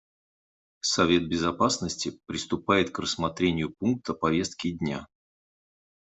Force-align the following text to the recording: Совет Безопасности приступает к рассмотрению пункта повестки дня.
Совет 0.83 1.29
Безопасности 1.29 2.19
приступает 2.25 2.89
к 2.89 2.97
рассмотрению 2.97 3.69
пункта 3.75 4.15
повестки 4.15 4.71
дня. 4.75 5.07